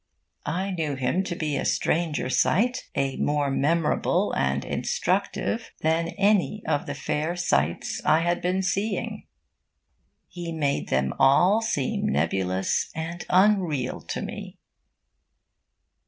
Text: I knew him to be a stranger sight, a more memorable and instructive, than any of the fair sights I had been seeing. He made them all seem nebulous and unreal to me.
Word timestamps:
I 0.47 0.71
knew 0.71 0.95
him 0.95 1.21
to 1.25 1.35
be 1.35 1.55
a 1.55 1.63
stranger 1.63 2.27
sight, 2.27 2.89
a 2.95 3.17
more 3.17 3.51
memorable 3.51 4.33
and 4.35 4.65
instructive, 4.65 5.69
than 5.81 6.07
any 6.17 6.63
of 6.65 6.87
the 6.87 6.95
fair 6.95 7.35
sights 7.35 8.01
I 8.03 8.21
had 8.21 8.41
been 8.41 8.63
seeing. 8.63 9.27
He 10.27 10.51
made 10.51 10.87
them 10.89 11.13
all 11.19 11.61
seem 11.61 12.07
nebulous 12.09 12.89
and 12.95 13.23
unreal 13.29 14.01
to 14.07 14.23
me. 14.23 14.57